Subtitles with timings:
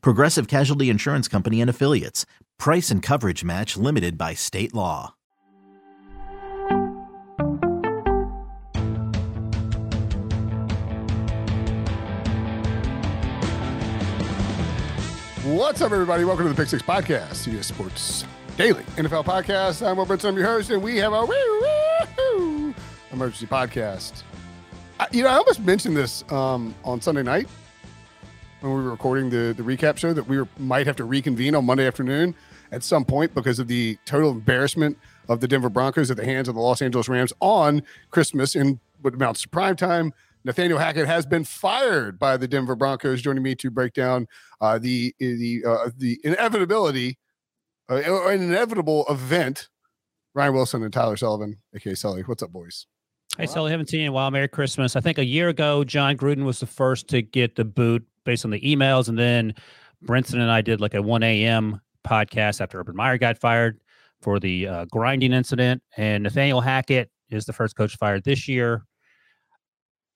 [0.00, 2.26] Progressive Casualty Insurance Company and Affiliates.
[2.58, 5.14] Price and coverage match limited by state law.
[15.44, 16.24] What's up, everybody?
[16.24, 18.24] Welcome to the Pick Six Podcast, CBS Sports
[18.56, 19.86] Daily NFL Podcast.
[19.86, 21.26] I'm Will Brinson, your host, and we have a
[23.12, 24.22] emergency podcast.
[24.98, 27.48] I, you know, I almost mentioned this um, on Sunday night
[28.62, 31.54] when we were recording the, the recap show that we were, might have to reconvene
[31.54, 32.34] on Monday afternoon
[32.70, 34.96] at some point because of the total embarrassment
[35.28, 38.80] of the Denver Broncos at the hands of the Los Angeles Rams on Christmas in
[39.00, 40.12] what amounts to prime time.
[40.44, 43.22] Nathaniel Hackett has been fired by the Denver Broncos.
[43.22, 44.26] Joining me to break down
[44.60, 47.18] uh, the the uh, the inevitability,
[47.88, 47.96] uh,
[48.28, 49.68] an inevitable event.
[50.34, 52.22] Ryan Wilson and Tyler Sullivan, aka Sully.
[52.22, 52.86] What's up, boys?
[53.38, 54.30] Hey, Sully, haven't seen you in a while.
[54.30, 54.96] Merry Christmas.
[54.96, 58.44] I think a year ago, Jon Gruden was the first to get the boot based
[58.44, 59.54] on the emails, and then
[60.04, 61.80] Brinson and I did like a 1 a.m.
[62.04, 63.80] podcast after Urban Meyer got fired
[64.20, 68.84] for the uh, grinding incident, and Nathaniel Hackett is the first coach fired this year.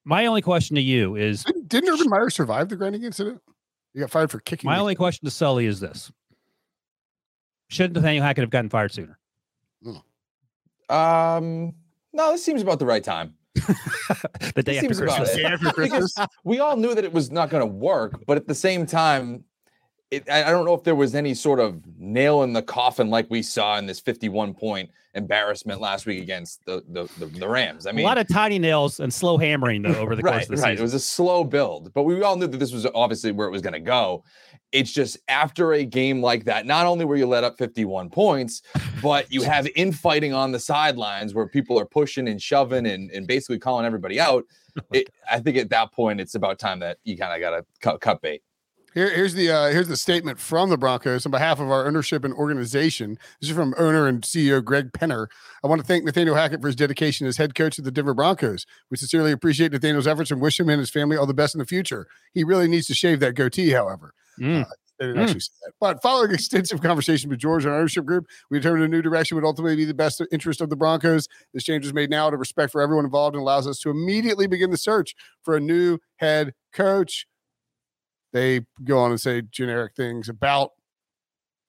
[0.05, 3.41] My only question to you is Didn't, didn't Urban Meyer survive the grinding incident?
[3.93, 4.69] He got fired for kicking.
[4.69, 6.13] my the- only question to Sully is this:
[7.69, 9.19] Should Nathaniel Hackett have gotten fired sooner?
[10.89, 11.75] Um,
[12.13, 13.35] no, this seems about the right time.
[14.55, 15.35] the day after Christmas.
[15.35, 16.15] Day after Christmas.
[16.45, 19.45] we all knew that it was not going to work, but at the same time,
[20.11, 23.29] it, I don't know if there was any sort of nail in the coffin like
[23.29, 27.87] we saw in this 51 point embarrassment last week against the the, the, the Rams.
[27.87, 30.57] I mean, a lot of tiny nails and slow hammering though over the course of
[30.57, 30.79] the right.
[30.79, 33.51] It was a slow build, but we all knew that this was obviously where it
[33.51, 34.23] was going to go.
[34.71, 38.63] It's just after a game like that, not only were you let up 51 points,
[39.03, 43.27] but you have infighting on the sidelines where people are pushing and shoving and, and
[43.27, 44.45] basically calling everybody out.
[44.79, 47.57] Oh it, I think at that point, it's about time that you kind of got
[47.57, 48.43] to cut, cut bait.
[48.97, 52.25] Here, here's the uh, here's the statement from the Broncos on behalf of our ownership
[52.25, 53.19] and organization.
[53.43, 55.27] This is from owner and CEO Greg Penner.
[55.63, 58.15] I want to thank Nathaniel Hackett for his dedication as head coach of the Denver
[58.15, 58.65] Broncos.
[58.91, 61.59] We sincerely appreciate Nathaniel's efforts and wish him and his family all the best in
[61.59, 62.07] the future.
[62.33, 64.15] He really needs to shave that goatee, however.
[64.41, 64.65] Mm.
[64.99, 65.25] They didn't Mm.
[65.25, 65.73] actually say that.
[65.79, 69.35] But following extensive conversation with George and our ownership group, we determined a new direction
[69.35, 71.29] would ultimately be the best interest of the Broncos.
[71.53, 74.47] This change was made now to respect for everyone involved and allows us to immediately
[74.47, 77.27] begin the search for a new head coach.
[78.37, 80.73] They go on and say generic things about,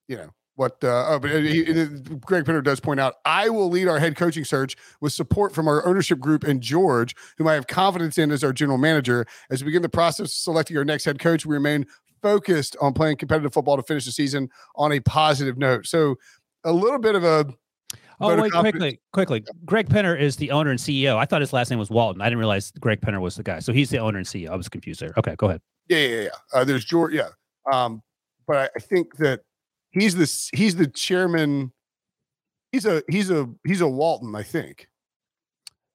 [0.09, 0.83] you know, what.
[0.83, 1.85] Uh, oh, but he, he-
[2.19, 5.69] Greg Penner does point out, I will lead our head coaching search with support from
[5.69, 9.25] our ownership group and George, whom I have confidence in as our general manager.
[9.49, 11.85] As we begin the process of selecting our next head coach, we remain
[12.21, 15.85] focused on playing competitive football to finish the season on a positive note.
[15.85, 16.17] So
[16.65, 17.45] a little bit of a
[18.19, 19.45] Oh wait, quickly, quickly.
[19.63, 21.15] Greg Penner is the owner and CEO.
[21.15, 22.21] I thought his last name was Walton.
[22.21, 23.59] I didn't realize Greg Penner was the guy.
[23.59, 24.49] So he's the owner and CEO.
[24.49, 25.13] I was confused there.
[25.17, 25.61] Okay, go ahead.
[25.89, 26.29] Yeah, yeah, yeah.
[26.53, 27.13] Uh, there's George.
[27.13, 27.29] Yeah,
[27.71, 28.01] um,
[28.47, 29.41] but I, I think that
[29.91, 31.71] he's the he's the chairman.
[32.71, 34.35] He's a he's a he's a Walton.
[34.35, 34.87] I think.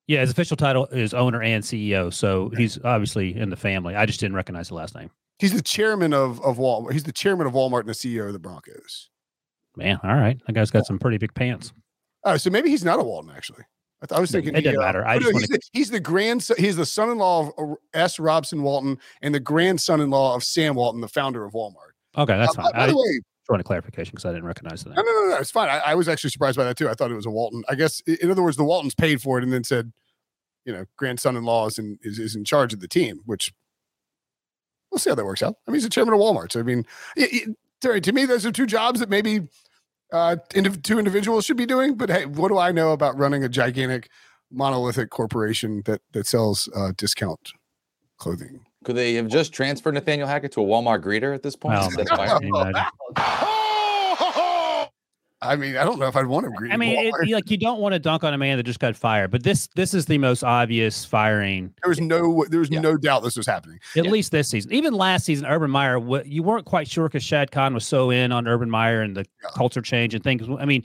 [0.07, 2.13] Yeah, his official title is owner and CEO.
[2.13, 3.95] So he's obviously in the family.
[3.95, 5.11] I just didn't recognize the last name.
[5.39, 6.93] He's the chairman of of Walmart.
[6.93, 9.11] He's the chairman of Walmart and the CEO of the Broncos.
[9.77, 10.39] Man, all right.
[10.47, 11.73] That guy's got some pretty big pants.
[12.25, 13.65] Oh, so maybe he's not a Walton actually.
[14.11, 15.07] I, was It thinking doesn't uh, matter.
[15.07, 16.57] I oh, just no, he's, the, he's the grandson.
[16.59, 18.19] He's the son-in-law of uh, S.
[18.19, 21.93] Robson Walton and the grandson-in-law of Sam Walton, the founder of Walmart.
[22.19, 22.73] Okay, that's Uh, fine.
[22.73, 24.97] by I the just way, wanted clarification because I didn't recognize that.
[24.97, 25.37] No, no, no, no.
[25.37, 25.69] It's fine.
[25.69, 26.89] I, I was actually surprised by that too.
[26.89, 27.63] I thought it was a Walton.
[27.69, 29.93] I guess, in other words, the Waltons paid for it and then said,
[30.65, 33.21] you know, grandson-in-law is in is, is in charge of the team.
[33.25, 33.53] Which
[34.91, 35.57] we'll see how that works out.
[35.67, 36.85] I mean, he's the chairman of Walmart, so I mean,
[37.17, 37.47] i i-
[37.81, 39.41] Terry, to me, those are two jobs that maybe
[40.13, 41.95] uh, indiv- two individuals should be doing.
[41.95, 44.09] But hey, what do I know about running a gigantic
[44.51, 47.53] monolithic corporation that that sells uh, discount
[48.19, 48.61] clothing?
[48.85, 51.79] Could they have just transferred Nathaniel Hackett to a Walmart greeter at this point?
[51.79, 52.45] Oh, instead my of God.
[52.45, 52.53] firing him?
[52.53, 52.93] Can you imagine?
[55.43, 56.71] I mean, I don't know if I'd want to agree.
[56.71, 58.95] I mean, it, like you don't want to dunk on a man that just got
[58.95, 61.75] fired, but this this is the most obvious firing.
[61.83, 62.81] There was no there was yeah.
[62.81, 63.81] no doubt this was happening.
[63.97, 64.11] At yeah.
[64.11, 64.73] least this season.
[64.73, 68.11] Even last season, Urban Meyer, what you weren't quite sure because Shad Khan was so
[68.11, 69.51] in on Urban Meyer and the yeah.
[69.55, 70.43] culture change and things.
[70.61, 70.85] I mean,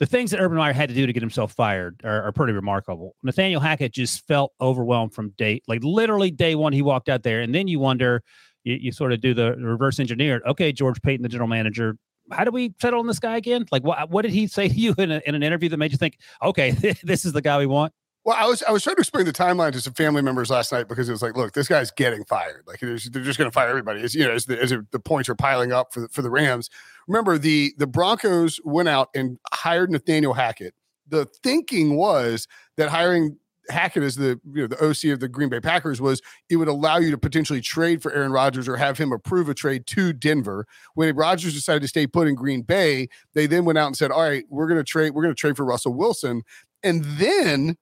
[0.00, 2.52] the things that Urban Meyer had to do to get himself fired are, are, pretty
[2.52, 3.16] remarkable.
[3.22, 7.40] Nathaniel Hackett just felt overwhelmed from day, like literally day one, he walked out there,
[7.40, 8.22] and then you wonder,
[8.62, 10.40] you, you sort of do the reverse engineer.
[10.46, 11.96] Okay, George Paton, the general manager,
[12.30, 13.66] how do we settle on this guy again?
[13.70, 15.92] Like, what what did he say to you in, a, in an interview that made
[15.92, 16.70] you think, okay,
[17.02, 17.92] this is the guy we want?
[18.24, 20.70] Well, I was I was trying to explain the timeline to some family members last
[20.70, 22.64] night because it was like, look, this guy's getting fired.
[22.66, 24.02] Like they're just going to fire everybody.
[24.02, 26.30] As you know, as the, as the points are piling up for the, for the
[26.30, 26.68] Rams.
[27.06, 30.74] Remember the the Broncos went out and hired Nathaniel Hackett.
[31.06, 32.46] The thinking was
[32.76, 33.38] that hiring
[33.70, 36.68] Hackett as the you know the OC of the Green Bay Packers was it would
[36.68, 40.12] allow you to potentially trade for Aaron Rodgers or have him approve a trade to
[40.12, 40.66] Denver.
[40.94, 44.10] When Rodgers decided to stay put in Green Bay, they then went out and said,
[44.10, 45.10] "All right, we're going to trade.
[45.10, 46.42] We're going to trade for Russell Wilson."
[46.82, 47.76] And then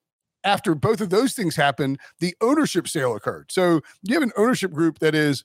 [0.44, 3.50] after both of those things happened, the ownership sale occurred.
[3.50, 5.44] So you have an ownership group that is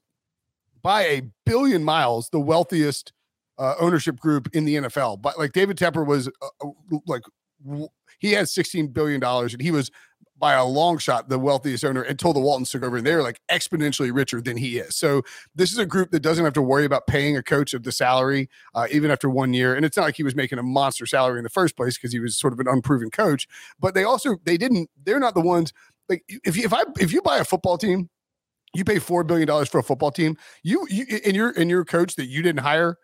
[0.82, 3.14] by a billion miles the wealthiest
[3.58, 5.22] uh, ownership group in the NFL.
[5.22, 7.24] But like David Tepper was uh, uh like
[8.19, 9.92] he had 16 billion dollars and he was
[10.42, 13.40] by a long shot the wealthiest owner until the Waltons took over, and they're like
[13.50, 14.96] exponentially richer than he is.
[14.96, 15.22] So
[15.54, 17.92] this is a group that doesn't have to worry about paying a coach of the
[17.92, 19.75] salary uh, even after one year.
[19.75, 22.12] And it's not like he was making a monster salary in the first place because
[22.12, 23.48] he was sort of an unproven coach.
[23.80, 24.90] But they also they didn't.
[25.06, 25.74] They're not the ones
[26.10, 28.10] like if if I if you buy a football team,
[28.74, 30.38] you pay four billion dollars for a football team.
[30.63, 32.98] You you and your and your coach that you didn't hire,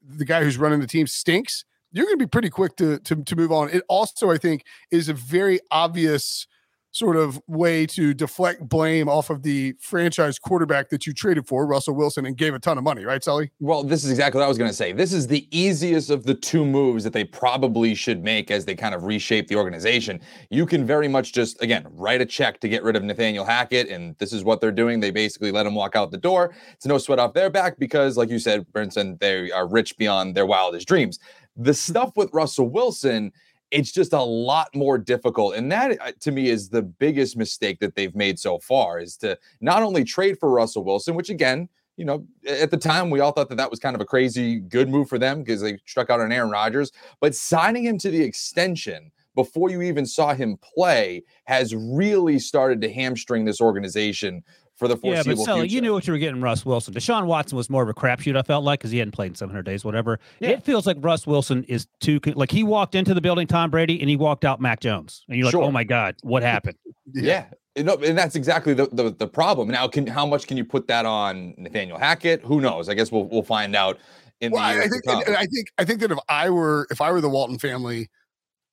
[0.00, 1.64] the guy who's running the team stinks.
[1.94, 3.70] You're going to be pretty quick to, to to move on.
[3.70, 6.46] It also, I think, is a very obvious
[6.94, 11.66] sort of way to deflect blame off of the franchise quarterback that you traded for,
[11.66, 13.50] Russell Wilson, and gave a ton of money, right, Sully?
[13.58, 14.92] Well, this is exactly what I was going to say.
[14.92, 18.76] This is the easiest of the two moves that they probably should make as they
[18.76, 20.20] kind of reshape the organization.
[20.50, 23.88] You can very much just, again, write a check to get rid of Nathaniel Hackett,
[23.88, 25.00] and this is what they're doing.
[25.00, 26.54] They basically let him walk out the door.
[26.74, 30.36] It's no sweat off their back because, like you said, Brinson, they are rich beyond
[30.36, 31.18] their wildest dreams.
[31.56, 33.32] The stuff with Russell Wilson
[33.74, 37.80] it's just a lot more difficult and that uh, to me is the biggest mistake
[37.80, 41.68] that they've made so far is to not only trade for Russell Wilson which again
[41.96, 44.60] you know at the time we all thought that that was kind of a crazy
[44.60, 48.10] good move for them because they struck out on Aaron Rodgers but signing him to
[48.10, 54.44] the extension before you even saw him play has really started to hamstring this organization
[54.76, 56.94] for the foreseeable yeah, but Sully, you knew what you were getting, Russ Wilson.
[56.94, 58.36] Deshaun Watson was more of a crapshoot.
[58.36, 60.18] I felt like because he hadn't played in 700 days, whatever.
[60.40, 60.50] Yeah.
[60.50, 64.00] It feels like Russ Wilson is too like he walked into the building, Tom Brady,
[64.00, 65.62] and he walked out Mac Jones, and you're like, sure.
[65.62, 66.76] oh my god, what happened?
[67.12, 67.46] yeah.
[67.76, 69.66] And, and that's exactly the, the, the problem.
[69.66, 72.40] Now, can how much can you put that on Nathaniel Hackett?
[72.42, 72.88] Who knows?
[72.88, 73.98] I guess we'll we'll find out
[74.40, 77.00] in well, the years I think, I think I think that if I were if
[77.00, 78.10] I were the Walton family,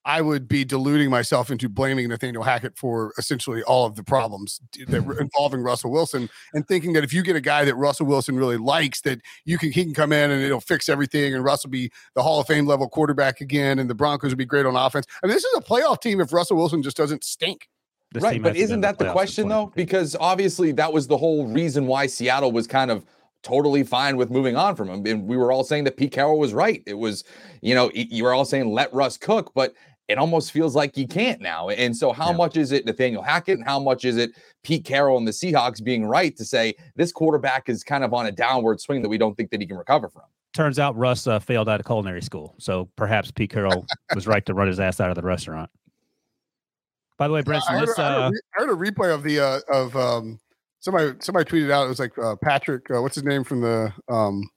[0.04, 4.60] I would be deluding myself into blaming Nathaniel Hackett for essentially all of the problems
[4.88, 5.22] that were mm-hmm.
[5.22, 8.58] involving Russell Wilson, and thinking that if you get a guy that Russell Wilson really
[8.58, 11.92] likes, that you can he can come in and it'll fix everything, and Russell be
[12.16, 15.06] the Hall of Fame level quarterback again, and the Broncos will be great on offense.
[15.24, 17.70] I mean, this is a playoff team if Russell Wilson just doesn't stink.
[18.12, 19.72] This right, but isn't that the, the question though?
[19.76, 23.06] Because obviously that was the whole reason why Seattle was kind of
[23.44, 25.06] totally fine with moving on from him.
[25.06, 26.84] And we were all saying that Pete Carroll was right.
[26.86, 27.24] It was,
[27.62, 29.74] you know, you were all saying let Russ cook, but
[30.12, 31.70] it almost feels like you can't now.
[31.70, 32.38] And so, how yeah.
[32.38, 35.82] much is it Nathaniel Hackett and how much is it Pete Carroll and the Seahawks
[35.82, 39.18] being right to say this quarterback is kind of on a downward swing that we
[39.18, 40.24] don't think that he can recover from?
[40.54, 44.46] Turns out Russ uh, failed out of culinary school, so perhaps Pete Carroll was right
[44.46, 45.70] to run his ass out of the restaurant.
[47.18, 49.40] By the way, Brent, I, this, I, heard, uh, I, heard a replay of the
[49.40, 50.42] uh, of um,
[50.82, 51.86] somebody somebody tweeted out.
[51.86, 54.50] It was like uh, Patrick, uh, what's his name from the um,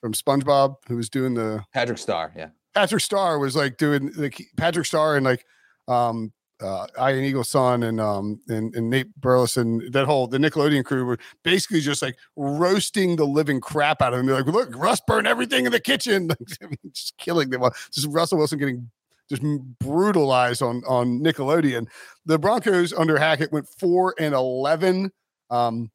[0.00, 4.42] from SpongeBob, who was doing the Patrick Star, yeah Patrick Star was like doing like
[4.56, 5.44] Patrick Star and like
[5.88, 10.84] um uh Ian Eagle's son and um and, and Nate Burleson, that whole the Nickelodeon
[10.84, 14.26] crew were basically just like roasting the living crap out of them.
[14.26, 16.30] They're like, look, Russ burned everything in the kitchen,
[16.92, 17.62] just killing them.
[17.92, 18.90] Just Russell Wilson getting
[19.28, 19.42] just
[19.80, 21.86] brutalized on on Nickelodeon.
[22.26, 25.10] The Broncos under Hackett went four and eleven.
[25.50, 25.90] Um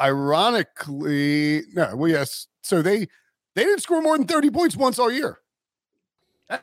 [0.00, 2.46] ironically, no, well, yes.
[2.62, 3.06] So they
[3.54, 5.38] they didn't score more than 30 points once all year.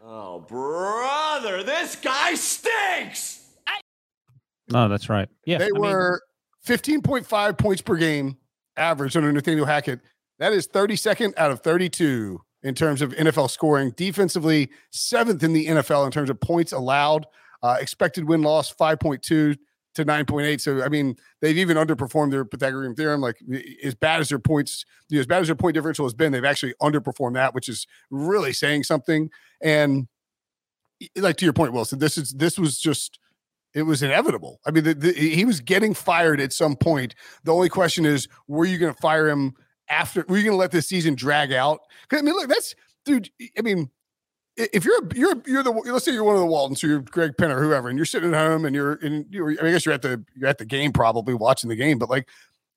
[0.03, 3.39] Oh, brother, this guy stinks.
[4.73, 5.27] Oh, that's right.
[5.45, 5.57] Yeah.
[5.57, 6.21] They I were
[6.67, 8.37] mean, 15.5 points per game
[8.77, 9.99] average under Nathaniel Hackett.
[10.39, 13.91] That is 32nd out of 32 in terms of NFL scoring.
[13.95, 17.25] Defensively, seventh in the NFL in terms of points allowed.
[17.63, 19.57] Uh, expected win loss 5.2.
[19.95, 20.61] to 9.8.
[20.61, 23.21] So I mean, they've even underperformed their Pythagorean theorem.
[23.21, 23.37] Like
[23.83, 26.31] as bad as their points, you know, as bad as their point differential has been,
[26.31, 29.29] they've actually underperformed that, which is really saying something.
[29.61, 30.07] And
[31.15, 33.19] like to your point, Wilson, this is this was just
[33.73, 34.59] it was inevitable.
[34.65, 37.15] I mean, the, the, he was getting fired at some point.
[37.43, 39.53] The only question is, were you going to fire him
[39.89, 40.25] after?
[40.27, 41.79] Were you going to let this season drag out?
[42.11, 43.29] I mean, look, that's dude.
[43.57, 43.89] I mean,
[44.57, 47.37] if you're you're you're the let's say you're one of the Waltons, so you're Greg
[47.37, 49.25] Penn or whoever, and you're sitting at home and you're in.
[49.29, 51.75] You're, I, mean, I guess you're at the you're at the game probably watching the
[51.75, 52.27] game, but like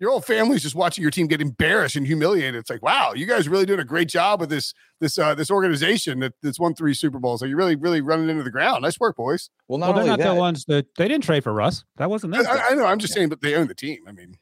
[0.01, 2.57] your whole family's just watching your team get embarrassed and humiliated.
[2.57, 5.51] It's like, wow, you guys really doing a great job with this this uh, this
[5.51, 7.43] organization that, that's won three Super Bowls.
[7.43, 8.83] Are you really really running into the ground?
[8.83, 9.51] Nice work, boys.
[9.69, 11.85] Well, not well, they're not that, the ones that they didn't trade for Russ.
[11.97, 12.47] That wasn't them.
[12.47, 12.87] I, I, know.
[12.87, 13.21] I'm just yeah.
[13.21, 14.01] saying, but they own the team.
[14.07, 14.37] I mean,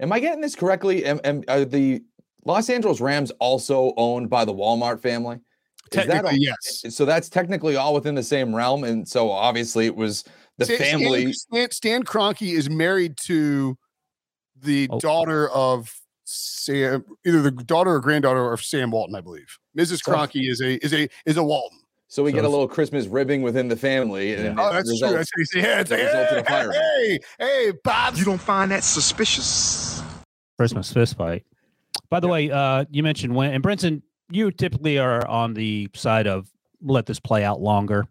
[0.00, 1.04] am I getting this correctly?
[1.04, 2.02] Am, am are the
[2.44, 5.38] Los Angeles Rams also owned by the Walmart family?
[5.92, 6.84] Is that all, yes.
[6.88, 10.24] So that's technically all within the same realm, and so obviously it was
[10.58, 11.32] the Stan, family.
[11.32, 13.76] Stan, Stan Kroenke is married to
[14.60, 14.98] the oh.
[14.98, 15.92] daughter of
[16.24, 19.58] Sam, either the daughter or granddaughter of Sam Walton, I believe.
[19.76, 20.02] Mrs.
[20.02, 21.78] Kroenke is a is a is a Walton.
[22.08, 24.32] So we so get a little Christmas ribbing within the family.
[24.32, 24.40] Yeah.
[24.40, 25.44] And oh, that's results, true.
[25.60, 28.16] That's, yeah, it's like, hey, hey, hey, Bob.
[28.16, 30.00] You don't find that suspicious?
[30.56, 31.44] Christmas fist fight.
[32.10, 36.26] By the way, uh, you mentioned when and Brinson, you typically are on the side
[36.26, 36.48] of
[36.82, 38.08] let this play out longer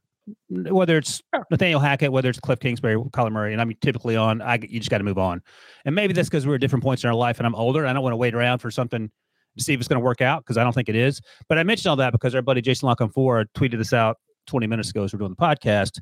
[0.50, 4.56] whether it's Nathaniel Hackett, whether it's Cliff Kingsbury, Kyler Murray, and I'm typically on, I
[4.56, 5.42] you just got to move on.
[5.86, 7.86] And maybe that's because we're at different points in our life and I'm older.
[7.86, 9.12] I don't want to wait around for something
[9.58, 11.22] to see if it's going to work out because I don't think it is.
[11.50, 14.18] But I mentioned all that because our buddy Jason La Canfora tweeted this out
[14.48, 16.00] 20 minutes ago as we're doing the podcast.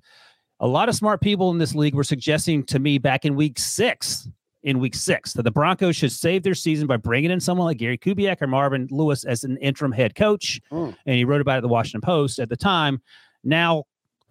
[0.60, 3.58] A lot of smart people in this league were suggesting to me back in week
[3.58, 4.30] six,
[4.63, 7.77] in week six, that the Broncos should save their season by bringing in someone like
[7.77, 10.62] Gary Kubiak or Marvin Lewis as an interim head coach.
[10.72, 10.96] Mm.
[11.06, 13.01] And he wrote about it in the Washington Post at the time.
[13.44, 13.86] Now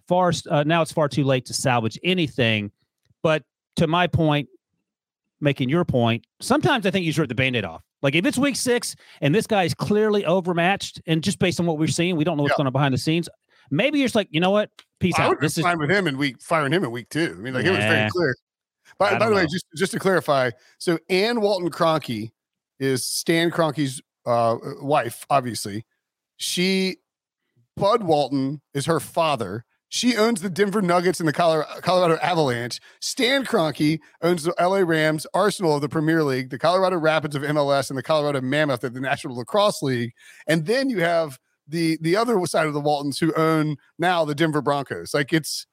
[0.07, 2.71] far uh, now it's far too late to salvage anything.
[3.23, 3.43] But
[3.75, 4.47] to my point,
[5.41, 7.83] making your point, sometimes I think you should rip the band-aid off.
[8.01, 11.65] Like if it's week six and this guy is clearly overmatched, and just based on
[11.65, 12.57] what we're seeing, we don't know what's yeah.
[12.57, 13.27] going on behind the scenes.
[13.69, 14.69] Maybe you're just like, you know what?
[14.99, 15.39] Peace I out.
[15.39, 17.35] This is fine with him and week firing him in week two.
[17.37, 18.35] I mean, like it was very clear.
[19.01, 22.29] By, by the way, just just to clarify, so Ann Walton Kroenke
[22.79, 25.85] is Stan Kroenke's uh, wife, obviously.
[26.37, 26.97] She
[27.75, 29.65] Bud Walton is her father.
[29.89, 32.79] She owns the Denver Nuggets and the Colorado Avalanche.
[33.01, 37.41] Stan Kroenke owns the LA Rams, Arsenal of the Premier League, the Colorado Rapids of
[37.41, 40.13] MLS, and the Colorado Mammoth of the National Lacrosse League.
[40.45, 44.35] And then you have the the other side of the Waltons who own now the
[44.35, 45.15] Denver Broncos.
[45.15, 45.65] Like it's,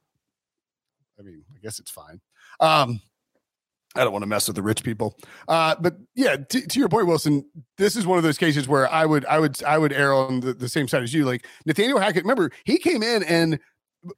[1.19, 2.23] I mean, I guess it's fine.
[2.61, 3.03] Um,
[3.95, 5.19] I don't want to mess with the rich people.
[5.49, 7.45] Uh, but yeah, t- to your point, Wilson,
[7.79, 10.41] this is one of those cases where I would, I would, I would err on
[10.41, 11.25] the, the same side as you.
[11.25, 13.59] Like Nathaniel Hackett, remember he came in and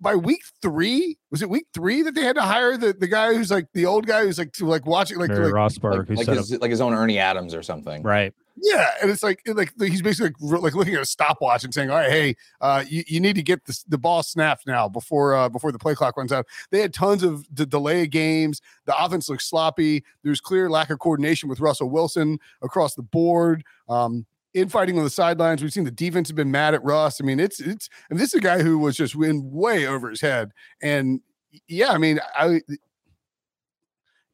[0.01, 3.33] by week three, was it week three that they had to hire the, the guy
[3.33, 6.27] who's like the old guy who's like to like watching like, Barry like Rosburg, like,
[6.27, 8.35] like his, like his own Ernie Adams or something, right?
[8.63, 11.91] Yeah, and it's like like he's basically like, like looking at a stopwatch and saying,
[11.91, 15.35] "All right, hey, uh, you, you need to get the, the ball snapped now before
[15.35, 18.61] uh, before the play clock runs out." They had tons of the delay games.
[18.85, 20.05] The offense looked sloppy.
[20.25, 23.65] There's clear lack of coordination with Russell Wilson across the board.
[23.89, 25.63] Um, infighting on the sidelines.
[25.63, 27.21] We've seen the defense have been mad at Russ.
[27.21, 30.11] I mean, it's it's and this is a guy who was just in way over
[30.11, 30.51] his head.
[30.83, 31.21] And
[31.67, 32.61] yeah, I mean, I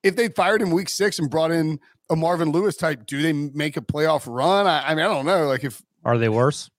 [0.03, 3.33] if they fired him week six and brought in a Marvin Lewis type, do they
[3.33, 4.67] make a playoff run?
[4.67, 5.47] I, I mean, I don't know.
[5.47, 6.71] Like if are they worse?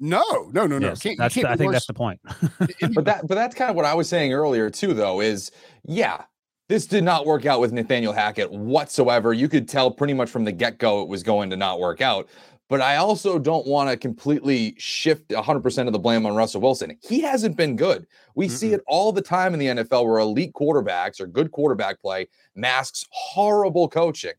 [0.00, 0.88] No, no, no, no.
[0.88, 1.74] Yes, can't, that's, can't I think worse.
[1.76, 2.20] that's the point.
[2.94, 5.50] but that but that's kind of what I was saying earlier too, though, is
[5.84, 6.24] yeah,
[6.68, 9.32] this did not work out with Nathaniel Hackett whatsoever.
[9.32, 12.28] You could tell pretty much from the get-go it was going to not work out
[12.68, 16.96] but I also don't want to completely shift 100% of the blame on Russell Wilson.
[17.02, 18.06] He hasn't been good.
[18.34, 21.50] We mm see it all the time in the NFL where elite quarterbacks or good
[21.50, 24.34] quarterback play masks horrible coaching.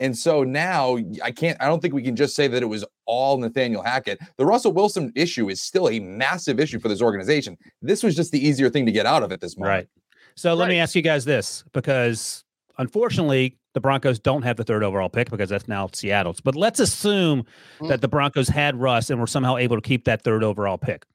[0.00, 2.84] And so now I can't, I don't think we can just say that it was
[3.06, 4.18] all Nathaniel Hackett.
[4.36, 7.56] The Russell Wilson issue is still a massive issue for this organization.
[7.82, 9.70] This was just the easier thing to get out of at this moment.
[9.70, 9.88] Right.
[10.34, 10.58] So right.
[10.58, 12.42] let me ask you guys this because
[12.78, 16.40] unfortunately, the Broncos don't have the third overall pick because that's now Seattle's.
[16.40, 17.44] But let's assume
[17.80, 17.88] mm.
[17.88, 21.06] that the Broncos had Russ and were somehow able to keep that third overall pick.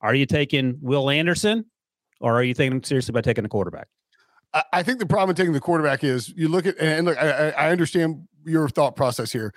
[0.00, 1.64] Are you taking Will Anderson
[2.20, 3.88] or are you thinking seriously about taking the quarterback?
[4.72, 7.50] I think the problem with taking the quarterback is you look at and look, I,
[7.50, 9.52] I understand your thought process here.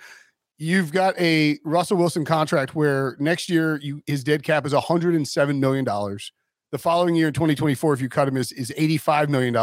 [0.58, 5.60] You've got a Russell Wilson contract where next year you his dead cap is 107
[5.60, 6.32] million dollars.
[6.70, 9.56] The following year, 2024, if you cut him, is, is $85 million.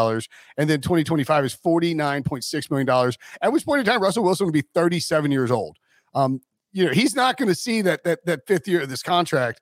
[0.58, 3.14] And then 2025 is $49.6 million.
[3.42, 5.78] At which point in time, Russell Wilson will be 37 years old.
[6.14, 6.42] Um,
[6.74, 9.62] you know, he's not going to see that that that fifth year of this contract.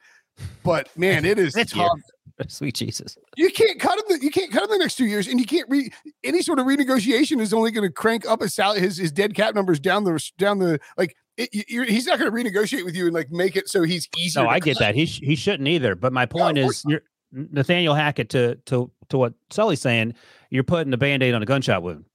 [0.63, 1.99] But man, it is tough.
[2.47, 3.17] Sweet Jesus.
[3.37, 4.03] You can't cut him.
[4.09, 5.89] The, you can't cut him the next two years, and you can't re
[6.23, 9.35] any sort of renegotiation is only going to crank up his salary, his his dead
[9.35, 11.15] cap numbers down the down the like.
[11.37, 11.49] It,
[11.89, 14.43] he's not going to renegotiate with you and like make it so he's easier.
[14.43, 14.95] No, I get that.
[14.95, 15.93] He sh- he shouldn't either.
[15.93, 17.01] But my point is, you're
[17.31, 20.13] Nathaniel Hackett to to to what Sully's saying.
[20.49, 22.05] You're putting a band aid on a gunshot wound.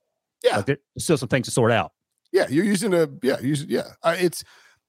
[0.42, 1.92] Yeah, like there's still some things to sort out.
[2.32, 3.92] Yeah, you're using a yeah, using yeah.
[4.02, 4.44] Uh, it's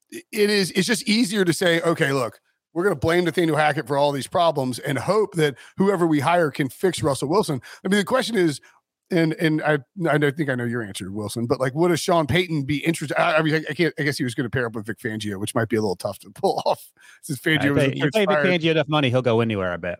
[0.09, 2.39] it is it's just easier to say, okay, look,
[2.73, 6.19] we're going to blame Nathaniel Hackett for all these problems and hope that whoever we
[6.19, 7.61] hire can fix Russell Wilson.
[7.83, 8.61] I mean, the question is,
[9.09, 12.27] and and I I think I know your answer, Wilson, but like, would a Sean
[12.27, 13.19] Payton be interested?
[13.19, 13.93] I, I mean, I, I, can't.
[13.99, 15.81] I guess he was going to pair up with Vic Fangio, which might be a
[15.81, 16.91] little tough to pull off.
[17.21, 19.73] Since Fangio was pay, you pay Vic Fangio enough money, he'll go anywhere.
[19.73, 19.99] I bet.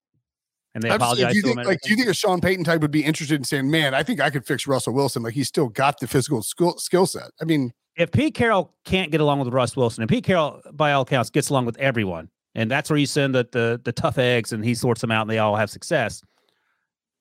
[0.73, 1.33] and they apologize.
[1.33, 3.43] Do you, think, like, do you think a Sean Payton type would be interested in
[3.43, 5.23] saying, "Man, I think I could fix Russell Wilson.
[5.23, 9.11] Like he's still got the physical skill skill set." I mean, if Pete Carroll can't
[9.11, 12.29] get along with Russ Wilson, and Pete Carroll, by all accounts, gets along with everyone,
[12.55, 15.21] and that's where you send the the, the tough eggs, and he sorts them out,
[15.21, 16.21] and they all have success.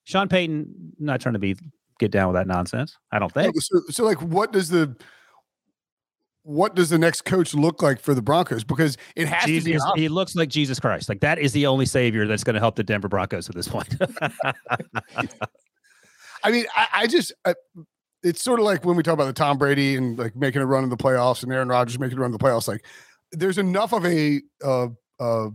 [0.04, 1.56] Sean Payton, not trying to be
[1.98, 2.96] get down with that nonsense.
[3.12, 3.60] I don't think.
[3.60, 4.96] So, so like, what does the
[6.42, 8.64] what does the next coach look like for the Broncos?
[8.64, 10.02] Because it has Jesus, to be.
[10.02, 11.08] He looks like Jesus Christ.
[11.08, 13.68] Like that is the only savior that's going to help the Denver Broncos at this
[13.68, 13.94] point.
[16.42, 17.32] I mean, I, I just.
[17.44, 17.54] I,
[18.22, 20.66] it's sort of like when we talk about the Tom Brady and like making a
[20.66, 22.68] run in the playoffs and Aaron Rodgers making a run in the playoffs.
[22.68, 22.84] Like,
[23.32, 25.48] there's enough of a, uh, uh,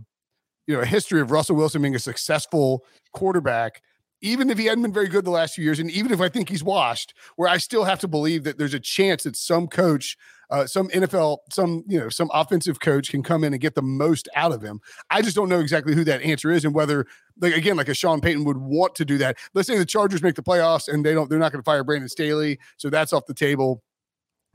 [0.66, 3.82] you know, a history of Russell Wilson being a successful quarterback
[4.22, 6.28] even if he hadn't been very good the last few years, and even if I
[6.28, 9.68] think he's washed, where I still have to believe that there's a chance that some
[9.68, 10.16] coach
[10.50, 13.82] uh, some NFL, some you know, some offensive coach can come in and get the
[13.82, 14.80] most out of him.
[15.10, 17.06] I just don't know exactly who that answer is and whether,
[17.40, 19.36] like again, like a Sean Payton would want to do that.
[19.54, 21.84] Let's say the Chargers make the playoffs and they don't, they're not going to fire
[21.84, 23.82] Brandon Staley, so that's off the table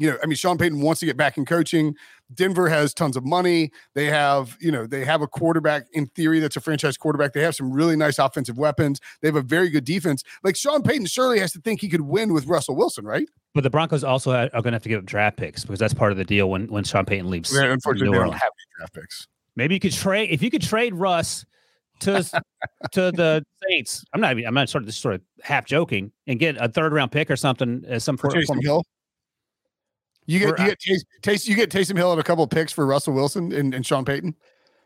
[0.01, 1.95] you know, I mean, Sean Payton wants to get back in coaching.
[2.33, 3.69] Denver has tons of money.
[3.93, 7.33] They have, you know, they have a quarterback in theory that's a franchise quarterback.
[7.33, 8.99] They have some really nice offensive weapons.
[9.21, 10.23] They have a very good defense.
[10.43, 13.29] Like Sean Payton surely has to think he could win with Russell Wilson, right?
[13.53, 15.93] But the Broncos also are going to have to give up draft picks because that's
[15.93, 17.53] part of the deal when when Sean Payton leaves.
[17.53, 19.27] Yeah, unfortunately, they don't have any draft picks.
[19.55, 21.45] Maybe you could trade if you could trade Russ
[21.99, 22.23] to
[22.93, 24.03] to the Saints.
[24.13, 24.35] I'm not.
[24.35, 27.29] I'm not sort of just sort of half joking and get a third round pick
[27.29, 28.83] or something as some for, Taysom Hill.
[30.31, 32.85] You get you get Taste, you get Taysom Hill and a couple of picks for
[32.85, 34.35] Russell Wilson and, and Sean Payton.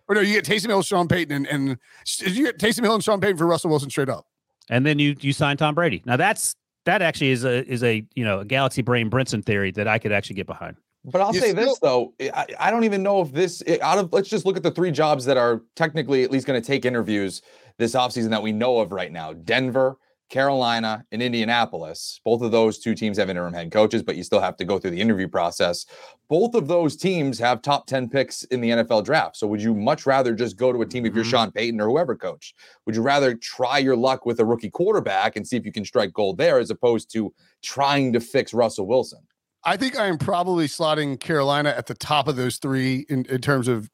[0.07, 1.77] Or no, you get Taysom Hill, Sean Payton, and, and
[2.19, 4.25] you get Taysom Hill and Sean Payton for Russell Wilson straight up.
[4.69, 6.01] And then you you sign Tom Brady.
[6.05, 6.55] Now that's
[6.85, 9.99] that actually is a is a you know a galaxy brain Brinson theory that I
[9.99, 10.77] could actually get behind.
[11.03, 13.99] But I'll you say still, this though, I, I, don't even know if this out
[13.99, 16.65] of let's just look at the three jobs that are technically at least going to
[16.65, 17.43] take interviews
[17.77, 19.33] this offseason that we know of right now.
[19.33, 19.97] Denver,
[20.35, 22.19] Carolina and Indianapolis.
[22.25, 24.77] Both of those two teams have interim head coaches, but you still have to go
[24.77, 25.85] through the interview process.
[26.27, 29.37] Both of those teams have top 10 picks in the NFL draft.
[29.37, 31.31] So would you much rather just go to a team if you're mm-hmm.
[31.31, 32.53] Sean Payton or whoever coach?
[32.85, 35.85] Would you rather try your luck with a rookie quarterback and see if you can
[35.85, 39.25] strike gold there as opposed to trying to fix Russell Wilson?
[39.63, 43.39] I think I am probably slotting Carolina at the top of those three in, in
[43.39, 43.89] terms of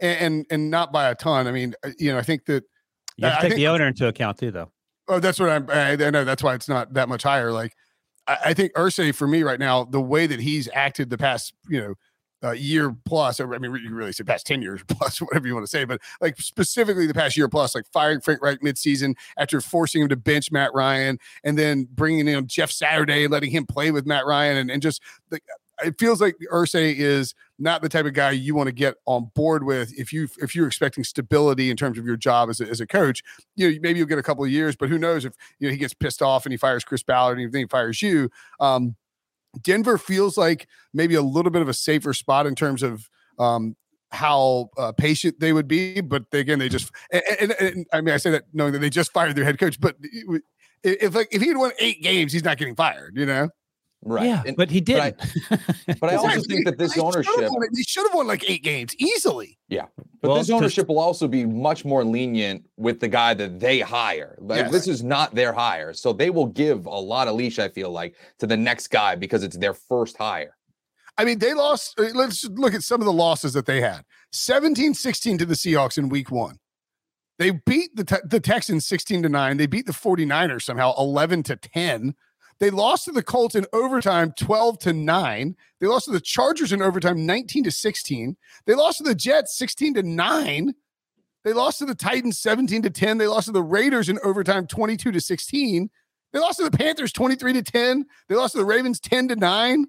[0.00, 1.48] and, and, and not by a ton.
[1.48, 2.62] I mean, uh, you know, I think that
[3.16, 4.70] you have to take the owner into account too, though.
[5.10, 5.68] Oh, that's what I'm.
[5.68, 7.50] I, I know that's why it's not that much higher.
[7.50, 7.74] Like,
[8.28, 11.52] I, I, think Irsay for me right now, the way that he's acted the past,
[11.68, 11.94] you know,
[12.44, 13.40] uh, year plus.
[13.40, 16.00] I mean, you really say past ten years plus, whatever you want to say, but
[16.20, 20.16] like specifically the past year plus, like firing Frank Reich midseason after forcing him to
[20.16, 24.58] bench Matt Ryan, and then bringing in Jeff Saturday, letting him play with Matt Ryan,
[24.58, 25.42] and, and just like
[25.84, 29.30] it feels like Irsay is not the type of guy you want to get on
[29.34, 32.68] board with if you if you're expecting stability in terms of your job as a,
[32.68, 33.22] as a coach.
[33.56, 35.72] You know, maybe you'll get a couple of years, but who knows if you know
[35.72, 38.30] he gets pissed off and he fires Chris Ballard and he fires you.
[38.58, 38.96] Um,
[39.62, 43.76] Denver feels like maybe a little bit of a safer spot in terms of um,
[44.10, 48.14] how uh, patient they would be, but again, they just and, and, and, I mean,
[48.14, 49.96] I say that knowing that they just fired their head coach, but
[50.82, 53.50] if like if he had won eight games, he's not getting fired, you know.
[54.02, 54.24] Right.
[54.26, 55.18] Yeah, And- but he didn't.
[55.50, 57.70] But I, but I also think that this ownership, won it.
[57.74, 59.58] They should have won like eight games easily.
[59.68, 59.86] yeah,
[60.22, 63.80] but Well, this ownership will also be much more lenient with the guy that they
[63.80, 64.38] hire.
[64.40, 64.72] Like Yes.
[64.72, 67.58] this is not their hire, so they will give a lot of leash.
[67.58, 70.56] I feel like to the next guy because it's their first hire.
[71.18, 72.00] I mean, they lost.
[72.00, 75.54] uh, Let's look at some of the losses that they had 17 16 to the
[75.54, 76.56] Seahawks in week one.
[77.38, 79.56] They beat the, the Texans 16 to 9.
[79.58, 82.14] They beat the 49ers somehow 11 to 10.
[82.60, 85.56] They lost to the Colts in overtime 12 to 9.
[85.80, 88.36] They lost to the Chargers in overtime 19 to 16.
[88.66, 90.74] They lost to the Jets 16 to 9.
[91.42, 93.16] They lost to the Titans 17 to 10.
[93.16, 95.90] They lost to the Raiders in overtime 22 to 16.
[96.32, 98.04] They lost to the Panthers 23 to 10.
[98.28, 99.86] They lost to the Ravens 10 to 9.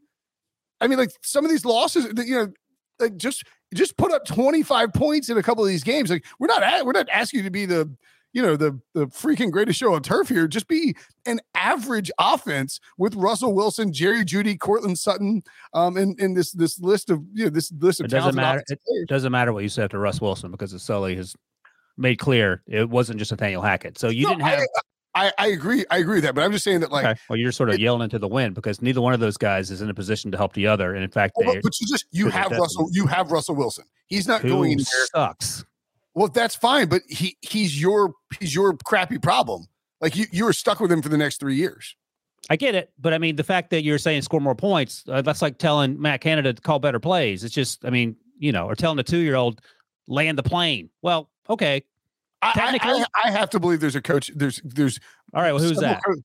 [0.80, 2.54] I mean, like some of these losses, you know,
[3.00, 6.10] like just just put up 25 points in a couple of these games.
[6.10, 7.94] Like we're not at, we're not asking you to be the
[8.34, 10.48] you know the the freaking greatest show on turf here.
[10.48, 16.36] Just be an average offense with Russell Wilson, Jerry Jeudy, Courtland Sutton, um, and and
[16.36, 18.64] this this list of you know this list of It doesn't matter.
[18.68, 19.08] It players.
[19.08, 21.36] doesn't matter what you said to Russ Wilson because the Sully has
[21.98, 23.98] made clear it wasn't just Nathaniel Hackett.
[23.98, 24.60] So you No, didn't have.
[24.60, 24.66] I,
[25.14, 25.84] I, I agree.
[25.92, 27.20] I agree with that, but I'm just saying that like okay.
[27.30, 29.82] Well, you're sort of yelling into the wind because neither one of those guys is
[29.82, 32.30] in a position to help the other, and in fact, Well, but, you just you
[32.30, 32.52] have.
[32.52, 33.84] Russell you have Russell Wilson.
[34.08, 34.86] He's not going anywhere.
[35.14, 35.66] sucks.
[36.14, 39.66] Well, that's fine, but he he's your he's your crappy problem.
[40.02, 41.96] Like you you are stuck with him for the next three years.
[42.50, 45.22] I get it, but I mean, the fact that you're saying score more points, uh,
[45.22, 47.44] that's like telling Matt Canada to call better plays.
[47.44, 49.62] It's just, I mean, you know, or telling a two year old
[50.08, 50.90] land the plane.
[51.04, 51.84] Well, okay,
[52.42, 54.32] I, I, I, I have to believe there's a coach.
[54.36, 55.00] There's there's
[55.34, 55.52] all right.
[55.54, 56.04] Well, who's that?
[56.04, 56.16] co-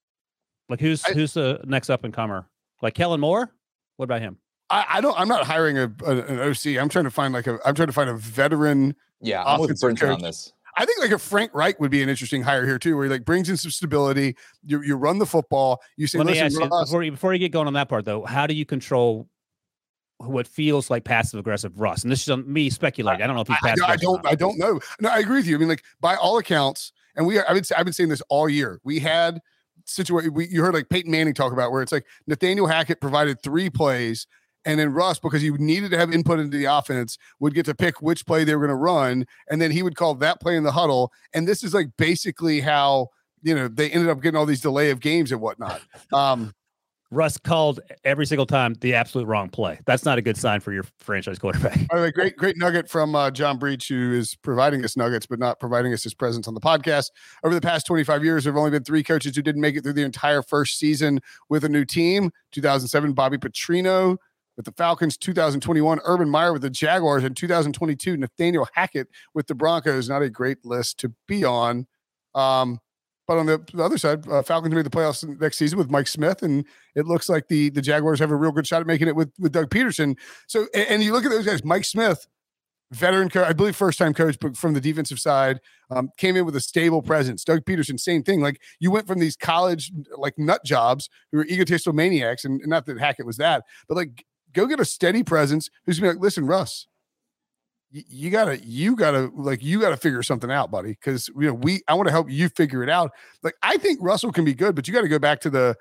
[0.71, 2.49] Like, who's I- who's the next up and comer?
[2.83, 3.53] Like Kellen Moore?
[3.97, 4.39] What about him?
[4.71, 5.19] I, I don't.
[5.19, 6.79] I'm not hiring a, a an OC.
[6.79, 7.59] I'm trying to find like a.
[7.65, 8.97] I'm trying to find a veteran.
[9.21, 10.53] Yeah, I'm with Offensive Brinson on this.
[10.77, 13.11] I think like a Frank Reich would be an interesting hire here too, where he
[13.11, 14.37] like brings in some stability.
[14.65, 15.81] You you run the football.
[15.97, 17.89] You say, Let me listen, ask you before you, before you get going on that
[17.89, 18.25] part though.
[18.25, 19.29] How do you control
[20.19, 22.03] what feels like passive aggressive Russ?
[22.03, 23.23] And this is um, me speculating.
[23.23, 23.85] I don't know if he's I, passive.
[23.85, 24.25] I aggressive or don't.
[24.25, 24.33] not.
[24.33, 24.81] I don't know.
[25.01, 25.57] No, I agree with you.
[25.57, 27.39] I mean, like by all accounts, and we.
[27.39, 27.65] Are, I've been.
[27.77, 28.81] I've been saying this all year.
[28.85, 29.41] We had
[29.87, 30.35] situation.
[30.35, 33.71] We you heard like Peyton Manning talk about where it's like Nathaniel Hackett provided three
[33.71, 34.27] plays,
[34.67, 37.75] and then Russ because he needed to have input into the offense would get to
[37.75, 40.57] pick which play they were going to run, and then he would call that play
[40.57, 41.13] in the huddle.
[41.33, 43.09] And this is like basically how
[43.43, 45.81] you know they ended up getting all these delay of games and whatnot.
[46.13, 46.53] Um,
[47.13, 49.79] Russ called every single time the absolute wrong play.
[49.87, 51.87] That's not a good sign for your franchise quarterback.
[51.89, 55.25] By the way, great, great nugget from uh, John Breech, who is providing us nuggets,
[55.25, 57.11] but not providing us his presence on the podcast.
[57.45, 59.83] Over the past 25 years, there have only been three coaches who didn't make it
[59.83, 64.17] through the entire first season with a new team 2007, Bobby Petrino
[64.57, 69.55] with the Falcons, 2021, Urban Meyer with the Jaguars, and 2022, Nathaniel Hackett with the
[69.55, 70.09] Broncos.
[70.09, 71.87] Not a great list to be on.
[72.35, 72.81] Um,
[73.27, 76.07] but on the, the other side, uh, Falcons made the playoffs next season with Mike
[76.07, 76.65] Smith, and
[76.95, 79.33] it looks like the the Jaguars have a real good shot at making it with
[79.39, 80.17] with Doug Pederson.
[80.47, 82.27] So, a- and you look at those guys, Mike Smith,
[82.93, 86.45] veteran coach, I believe first time coach, but from the defensive side, um, came in
[86.45, 87.43] with a stable presence.
[87.43, 88.41] Doug Pederson, same thing.
[88.41, 92.71] Like you went from these college like nut jobs who were egotistical maniacs, and, and
[92.71, 94.25] not that Hackett was that, but like
[94.57, 96.87] go get a steady presence who's gonna be like, listen, Russ.
[97.93, 100.91] You gotta, you gotta, like, you gotta figure something out, buddy.
[100.91, 103.13] Because you know, we, I want to help you figure it out.
[103.43, 105.77] Like, I think Russell can be good, but you got to go back to the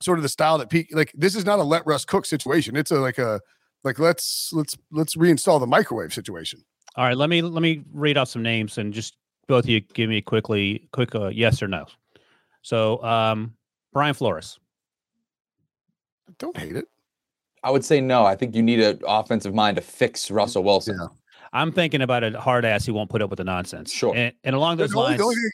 [0.00, 2.76] sort of the style that Pete like this is not a let Russ cook situation.
[2.76, 3.40] It's a like a
[3.84, 6.60] like let's let's let's reinstall the microwave situation.
[6.96, 9.80] All right, let me let me read off some names and just both of you
[9.80, 11.86] give me quickly quick uh, yes or no.
[12.62, 13.54] So, um,
[13.92, 14.58] Brian Flores.
[16.38, 16.86] Don't hate it.
[17.64, 18.24] I would say no.
[18.26, 20.98] I think you need an offensive mind to fix Russell Wilson.
[21.00, 21.08] Yeah.
[21.52, 23.92] I'm thinking about a hard ass who won't put up with the nonsense.
[23.92, 24.14] Sure.
[24.14, 25.50] And, and along those The only, lines, the only thing,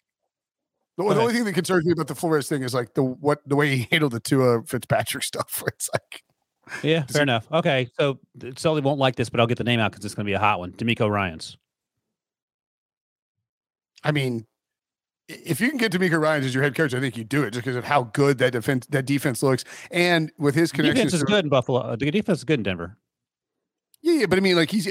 [0.97, 3.03] the, Go the only thing that concerns me about the Flores thing is like the
[3.03, 5.63] what the way he handled the Tua Fitzpatrick stuff.
[5.63, 6.23] Where it's like
[6.85, 7.47] yeah, fair enough.
[7.51, 10.15] Okay, so uh, Sully won't like this, but I'll get the name out because it's
[10.15, 10.73] going to be a hot one.
[10.73, 11.57] DeMeco Ryans.
[14.05, 14.50] I mean, i-
[15.45, 17.53] if you can get DeMeco Ryans as your head coach, I think you do it
[17.53, 21.15] just because of how good that defense that defense looks, and with his Defense connections.
[21.15, 21.81] is to- good in Buffalo.
[21.81, 22.97] Uh, The defense is good in Denver.
[24.03, 24.91] Yeah, yeah, but I mean, like he's.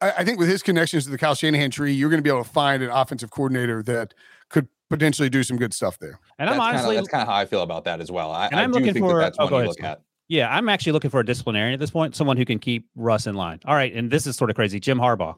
[0.00, 2.30] I, I think with his connections to the Kyle Shanahan tree, you're going to be
[2.30, 4.14] able to find an offensive coordinator that
[4.48, 6.20] could potentially do some good stuff there.
[6.38, 8.30] And That's I'm honestly, kinda, that's kind of how I feel about that as well.
[8.30, 9.68] I, And I I'm do looking think for- that that's oh, one go you ahead,
[9.70, 10.00] look at.
[10.28, 13.26] yeah, I'm actually looking for a disciplinarian at this point, someone who can keep Russ
[13.26, 13.58] in line.
[13.64, 14.78] All right, and this is sort of crazy.
[14.78, 15.34] Jim Harbaugh.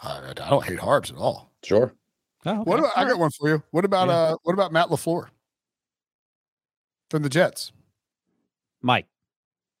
[0.00, 1.50] I, I don't hate Harbs at all.
[1.64, 1.92] Sure.
[2.48, 3.62] Oh, What about, I got one for you.
[3.70, 4.14] What about Yeah.
[4.14, 5.28] uh what about Matt LaFleur
[7.10, 7.72] from the Jets?
[8.82, 9.06] Mike.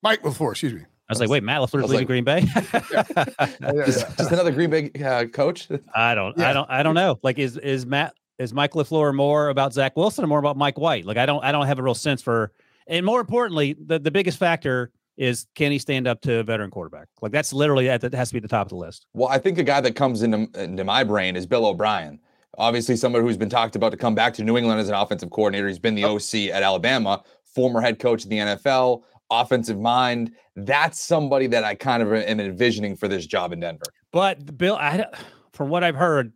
[0.02, 0.80] Mike LaFleur, excuse me.
[0.80, 2.40] I was like, wait, Matt LaFleur's leaving like- Green Bay.
[3.86, 5.68] just, just another Green Bay uh, coach.
[5.94, 6.50] I don't, Yeah.
[6.50, 7.18] I don't, I don't know.
[7.22, 10.78] Like, is is Matt is Mike LaFleur more about Zach Wilson or more about Mike
[10.78, 11.04] White?
[11.06, 12.52] Like, I don't, I don't have a real sense for.
[12.86, 16.70] And more importantly, the the biggest factor is can he stand up to a veteran
[16.70, 17.08] quarterback?
[17.20, 19.06] Like, that's literally that has to be the top of the list.
[19.14, 22.20] Well, I think a guy that comes into, into my brain is Bill O'Brien.
[22.58, 25.30] Obviously, somebody who's been talked about to come back to New England as an offensive
[25.30, 25.68] coordinator.
[25.68, 27.22] He's been the OC at Alabama,
[27.54, 30.32] former head coach in the NFL, offensive mind.
[30.56, 33.86] That's somebody that I kind of am envisioning for this job in Denver.
[34.12, 35.06] But Bill, I,
[35.52, 36.32] from what I've heard,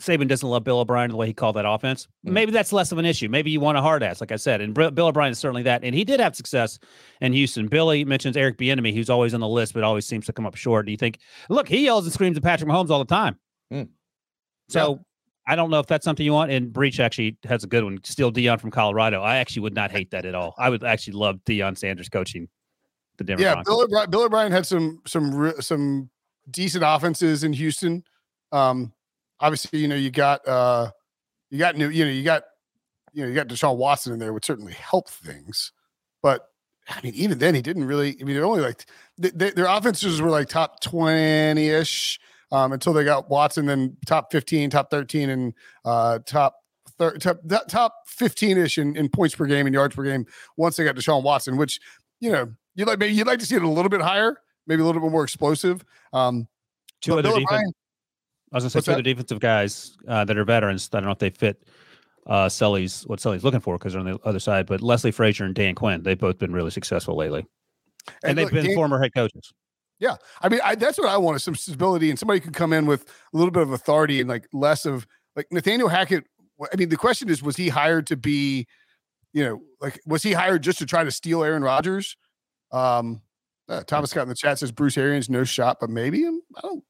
[0.00, 2.06] Saban doesn't love Bill O'Brien the way he called that offense.
[2.26, 2.32] Mm.
[2.32, 3.28] Maybe that's less of an issue.
[3.28, 4.60] Maybe you want a hard ass, like I said.
[4.60, 5.84] And Bill O'Brien is certainly that.
[5.84, 6.78] And he did have success
[7.20, 7.66] in Houston.
[7.66, 10.54] Billy mentions Eric Bieniemy, who's always on the list, but always seems to come up
[10.54, 10.86] short.
[10.86, 11.18] Do you think?
[11.48, 13.38] Look, he yells and screams at Patrick Mahomes all the time.
[13.72, 13.88] Mm.
[14.68, 15.00] So
[15.46, 16.50] I don't know if that's something you want.
[16.50, 17.98] And Breech actually has a good one.
[18.02, 19.22] Steal Deion from Colorado.
[19.22, 20.54] I actually would not hate that at all.
[20.58, 22.48] I would actually love Deion Sanders coaching
[23.16, 23.74] the Denver Yeah, Broncos.
[23.74, 26.10] Bill O'Brien, Bill O'Brien had some some some
[26.50, 28.04] decent offenses in Houston.
[28.52, 28.92] Um,
[29.40, 30.90] obviously, you know you got uh,
[31.50, 32.44] you got new, you know you got
[33.12, 35.72] you know you got Deshaun Watson in there would certainly help things,
[36.22, 36.48] but
[36.88, 38.16] I mean even then he didn't really.
[38.20, 38.84] I mean they're only like
[39.20, 42.18] th- th- their offenses were like top twenty ish
[42.52, 45.54] um, until they got Watson, then top fifteen, top thirteen, and
[45.84, 46.56] uh, top.
[46.98, 50.24] Thir- top, top 15 ish in, in points per game and yards per game
[50.56, 51.78] once they got Deshaun Watson, which
[52.20, 54.80] you know, you'd like maybe you'd like to see it a little bit higher, maybe
[54.80, 55.84] a little bit more explosive.
[56.14, 56.48] Um,
[57.02, 57.72] Two other defense- O'Brien-
[58.52, 58.92] I was gonna say two that?
[58.92, 60.88] other defensive guys uh, that are veterans.
[60.90, 61.68] I don't know if they fit
[62.26, 64.64] uh, Sully's what Sully's looking for because they're on the other side.
[64.64, 67.40] But Leslie Frazier and Dan Quinn, they've both been really successful lately,
[68.22, 69.52] and, And they've look, been Dan- former head coaches.
[69.98, 72.72] Yeah, I mean, I, that's what I want is some stability and somebody could come
[72.72, 76.24] in with a little bit of authority and like less of like Nathaniel Hackett.
[76.60, 78.66] I mean, the question is, was he hired to be,
[79.32, 82.16] you know, like was he hired just to try to steal Aaron Rodgers?
[82.72, 83.22] Um,
[83.68, 86.60] uh, Thomas Scott in the chat says Bruce Arians no shot, but maybe um, I
[86.62, 86.84] don't.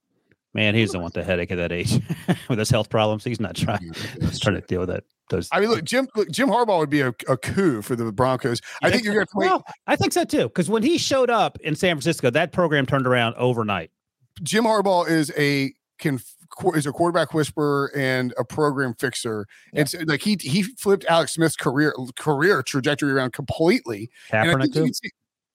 [0.52, 2.00] Man, he doesn't want the headache at that age
[2.48, 3.24] with his health problems.
[3.24, 3.92] He's not trying.
[4.20, 5.04] He's trying to deal with that.
[5.28, 5.48] Those.
[5.52, 8.60] I mean, look, Jim look, Jim Harbaugh would be a, a coup for the Broncos.
[8.82, 9.32] I think you're going to.
[9.34, 10.44] Well, I think so too.
[10.44, 13.90] Because when he showed up in San Francisco, that program turned around overnight.
[14.42, 16.20] Jim Harbaugh is a can
[16.74, 19.46] is a quarterback whisperer and a program fixer.
[19.74, 24.10] And so, like he he flipped Alex Smith's career career trajectory around completely.
[24.30, 24.84] Kaepernick think, you too.
[24.84, 25.10] can see,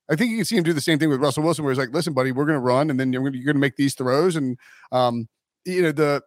[0.10, 1.80] I think you can see him do the same thing with Russell Wilson, where he's
[1.80, 3.62] like, "Listen, buddy, we're going to run, and then you're going to, you're going to
[3.62, 4.58] make these throws." And
[4.92, 5.28] um,
[5.66, 6.22] you know the.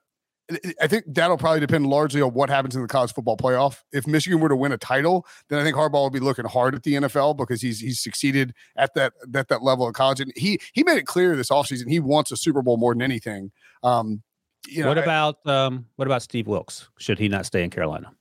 [0.80, 3.78] I think that'll probably depend largely on what happens in the college football playoff.
[3.92, 6.74] If Michigan were to win a title, then I think Harbaugh will be looking hard
[6.74, 10.32] at the NFL because he's he's succeeded at that at that level of college, and
[10.36, 13.52] he he made it clear this offseason he wants a Super Bowl more than anything.
[13.82, 14.22] Um,
[14.68, 16.88] you know, what I- about um, what about Steve Wilks?
[16.98, 18.12] Should he not stay in Carolina?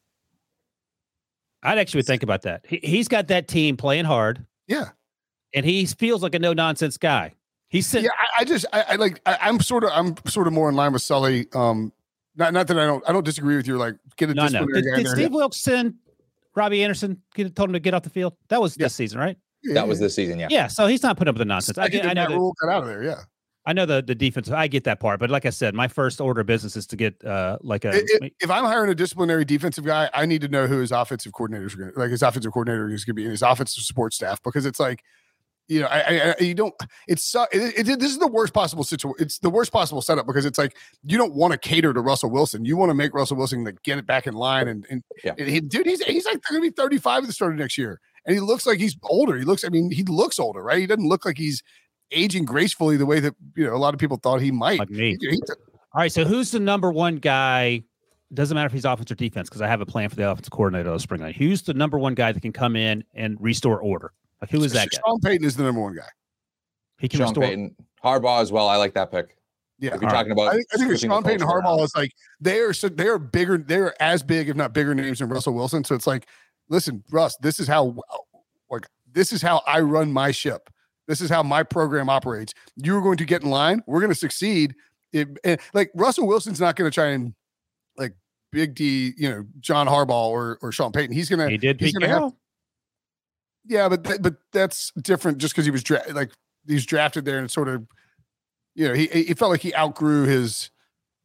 [1.61, 2.65] I'd actually think about that.
[2.67, 4.45] He, he's got that team playing hard.
[4.67, 4.89] Yeah.
[5.53, 7.33] and he feels like a no nonsense guy.
[7.69, 8.05] He's sitting.
[8.05, 10.69] yeah, I, I just I, I like I, I'm sort of I'm sort of more
[10.69, 11.47] in line with Sully.
[11.53, 11.91] Um,
[12.35, 13.77] not not that I don't I don't disagree with you.
[13.77, 14.47] Like get a No, no.
[14.47, 15.15] disciplinary Did, guy did there.
[15.15, 15.95] Steve Wilks send
[16.55, 17.21] Robbie Anderson?
[17.35, 18.33] Get, told him to get off the field.
[18.49, 19.37] That was this season, right?
[19.73, 20.47] That was this season, yeah.
[20.51, 20.67] Yeah.
[20.67, 21.77] So he's not putting up with the nonsense.
[21.77, 22.29] I, Second get, I know.
[22.29, 23.03] That- Rule got out of there.
[23.03, 23.21] Yeah.
[23.65, 24.51] I know the the defense.
[24.51, 26.97] I get that part, but like I said, my first order of business is to
[26.97, 27.91] get uh like a.
[27.93, 30.91] I- i- if I'm hiring a disciplinary defensive guy, I need to know who his
[30.91, 32.11] offensive coordinators are going to like.
[32.11, 35.01] His offensive coordinator is going to be in his offensive support staff because it's like,
[35.69, 36.73] you know, I, I, you don't.
[37.07, 37.45] It's so.
[37.51, 39.15] It, it, this is the worst possible situation.
[39.19, 42.29] It's the worst possible setup because it's like you don't want to cater to Russell
[42.29, 42.65] Wilson.
[42.65, 45.35] You want to make Russell Wilson like get it back in line and and, Yeah.
[45.37, 47.77] and he, dude, he's he's like going to be 35 at the start of next
[47.77, 49.37] year, and he looks like he's older.
[49.37, 49.63] He looks.
[49.63, 50.79] I mean, he looks older, right?
[50.79, 51.63] He doesn't look like he's
[52.11, 54.79] aging gracefully the way that you know a lot of people thought he might.
[54.79, 55.17] Like me.
[55.21, 55.39] He- he-
[55.93, 56.11] All right.
[56.11, 57.83] So who's the number one guy?
[58.33, 60.51] Doesn't matter if he's offense or defense because I have a plan for the offensive
[60.51, 61.21] coordinator of spring.
[61.21, 61.35] Night.
[61.35, 64.11] Who's the number one guy that can come in and restore order?
[64.43, 64.99] Like who is that guy?
[65.05, 66.01] Sean Payton is the number one guy.
[66.99, 67.43] He can Sean restore.
[67.45, 68.67] Payton, Harbaugh as well.
[68.67, 69.37] I like that pick.
[69.79, 71.79] Yeah, If you're talking about I think, I think Sean Payton and Harbaugh around.
[71.79, 73.57] is like they are so they are bigger.
[73.57, 75.85] They are as big, if not bigger, names than Russell Wilson.
[75.85, 76.27] So it's like,
[76.67, 77.95] listen, Russ, this is how
[78.69, 80.69] like this is how I run my ship.
[81.07, 82.53] This is how my program operates.
[82.75, 83.81] You are going to get in line.
[83.87, 84.75] We're going to succeed.
[85.13, 87.33] It, and like Russell Wilson's not going to try and
[87.97, 88.13] like
[88.51, 91.15] Big D, you know, John Harbaugh or or Sean Payton.
[91.15, 92.37] He's gonna He did he's Pete gonna have- Carroll.
[93.65, 96.31] Yeah, but th- but that's different just because he was dra- like
[96.67, 97.85] he's drafted there and sort of,
[98.75, 100.69] you know, he it felt like he outgrew his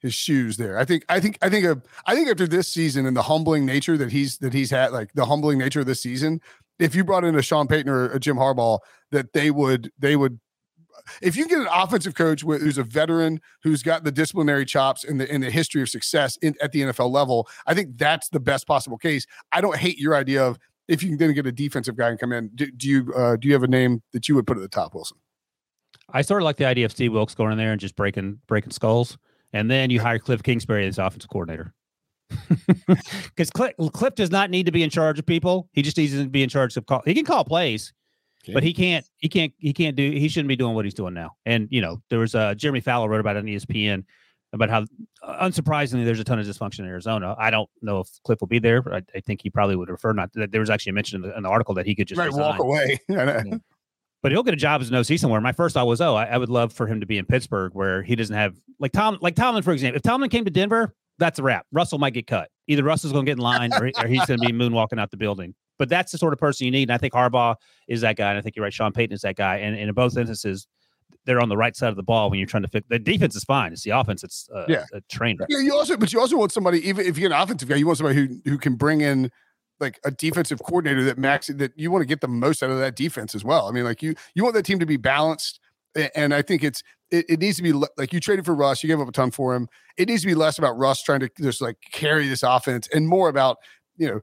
[0.00, 0.78] his shoes there.
[0.78, 3.66] I think I think I think a, I think after this season and the humbling
[3.66, 6.40] nature that he's that he's had, like the humbling nature of this season,
[6.78, 8.78] if you brought in a Sean Payton or a Jim Harbaugh,
[9.10, 10.38] that they would they would.
[11.22, 15.18] If you get an offensive coach who's a veteran, who's got the disciplinary chops and
[15.18, 18.40] the in the history of success in, at the NFL level, I think that's the
[18.40, 19.26] best possible case.
[19.50, 22.18] I don't hate your idea of if you can then get a defensive guy and
[22.18, 22.50] come in.
[22.54, 24.68] Do, do you uh, do you have a name that you would put at the
[24.68, 25.18] top, Wilson?
[26.10, 28.40] I sort of like the idea of Steve Wilks going in there and just breaking
[28.46, 29.18] breaking skulls,
[29.52, 31.74] and then you hire Cliff Kingsbury as offensive coordinator.
[32.86, 36.12] Because Cliff, Cliff does not need to be in charge of people; he just needs
[36.14, 37.02] to be in charge of call.
[37.04, 37.92] He can call plays,
[38.52, 39.06] but he can't.
[39.18, 39.52] He can't.
[39.58, 40.10] He can't do.
[40.10, 41.36] He shouldn't be doing what he's doing now.
[41.46, 44.04] And you know, there was uh, Jeremy Fowler wrote about it on ESPN
[44.52, 44.84] about how
[45.22, 47.34] uh, unsurprisingly there's a ton of dysfunction in Arizona.
[47.38, 49.90] I don't know if Cliff will be there, but I, I think he probably would
[49.90, 50.32] refer not.
[50.34, 52.18] That there was actually a mention in the, in the article that he could just
[52.18, 52.98] Right, walk away.
[53.08, 53.42] Yeah.
[54.20, 55.40] But he'll get a job as an OC somewhere.
[55.40, 57.72] My first thought was, oh, I, I would love for him to be in Pittsburgh,
[57.72, 59.96] where he doesn't have like Tom, like Tomlin, for example.
[59.96, 61.66] If Tomlin came to Denver, that's a wrap.
[61.72, 62.48] Russell might get cut.
[62.66, 65.10] Either Russell's going to get in line, or, or he's going to be moonwalking out
[65.10, 65.54] the building.
[65.78, 66.88] But that's the sort of person you need.
[66.88, 67.54] And I think Harbaugh
[67.86, 68.30] is that guy.
[68.30, 68.72] And I think you're right.
[68.72, 69.58] Sean Payton is that guy.
[69.58, 70.66] And, and in both instances,
[71.28, 73.36] they're on the right side of the ball when you're trying to fix the defense
[73.36, 73.70] is fine.
[73.70, 74.24] It's the offense.
[74.24, 74.84] It's uh, Yeah.
[74.94, 75.44] a trainer.
[75.50, 77.86] Yeah, you also, but you also want somebody, even if you're an offensive guy, you
[77.86, 79.30] want somebody who who can bring in
[79.78, 82.78] like a defensive coordinator that max that you want to get the most out of
[82.78, 83.68] that defense as well.
[83.68, 85.60] I mean, like you you want that team to be balanced,
[86.14, 88.88] and I think it's it, it needs to be like you traded for Russ, you
[88.88, 89.68] gave up a ton for him.
[89.98, 93.06] It needs to be less about Russ trying to just like carry this offense and
[93.06, 93.58] more about
[93.98, 94.20] you know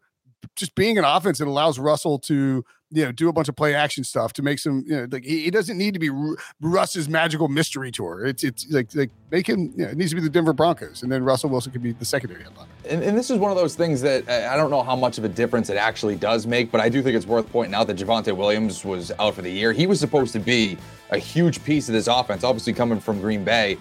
[0.56, 2.64] just being an offense that allows Russell to
[2.96, 5.24] you know do a bunch of play action stuff to make some you know like
[5.24, 8.26] he, he doesn't need to be Ru- Russ's magical mystery tour.
[8.26, 11.04] It's it's like like make him you know, it needs to be the Denver Broncos
[11.04, 12.70] and then Russell Wilson could be the secondary headliner.
[12.90, 15.24] And, and this is one of those things that I don't know how much of
[15.26, 17.98] a difference it actually does make, but I do think it's worth pointing out that
[17.98, 19.74] Javonte Williams was out for the year.
[19.74, 20.78] He was supposed to be
[21.10, 23.78] a huge piece of this offense, obviously coming from Green Bay.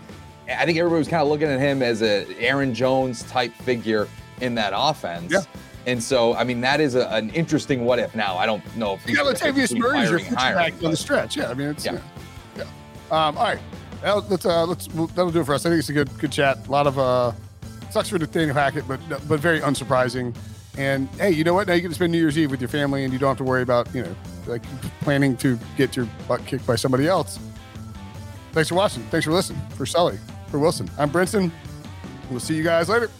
[0.48, 4.08] I think everybody was kind of looking at him as a Aaron Jones type figure
[4.40, 5.32] in that offense.
[5.32, 5.40] Yeah.
[5.86, 8.36] And so, I mean, that is a, an interesting what if now.
[8.38, 11.36] I don't know if You got Latavius keep Murray as your hiring, on the stretch.
[11.36, 11.98] Yeah, I mean it's Yeah.
[12.56, 12.62] yeah.
[13.10, 13.58] Um, all right,
[14.00, 15.66] That'll- let's uh, let's that'll do it for us.
[15.66, 16.66] I think it's a good good chat.
[16.66, 17.32] A lot of uh,
[17.90, 20.34] sucks for Nathaniel Hackett, but but very unsurprising.
[20.76, 21.68] And hey, you know what?
[21.68, 23.36] Now you get to spend New Year's Eve with your family, and you don't have
[23.38, 24.16] to worry about you know
[24.46, 24.62] like
[25.02, 27.38] planning to get your butt kicked by somebody else.
[28.52, 29.02] Thanks for watching.
[29.04, 29.60] Thanks for listening.
[29.70, 30.18] For Sully,
[30.48, 31.50] for Wilson, I'm Brinson.
[32.30, 33.10] We'll see you guys later.